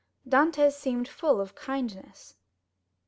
[0.27, 2.35] Dantès seemed full of kindness.